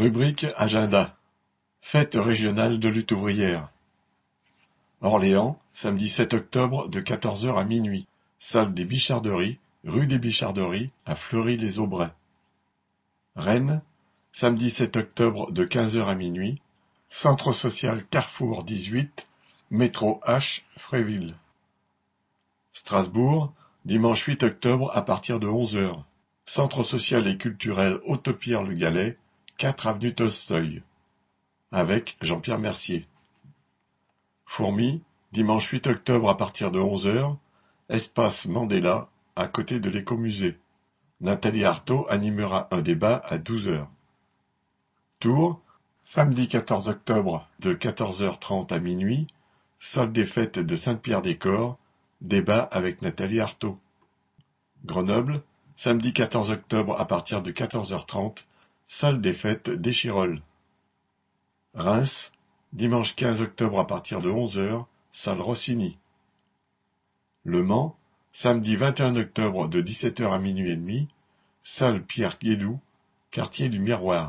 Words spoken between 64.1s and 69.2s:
de 11h, salle Rossini. Le Mans, samedi 21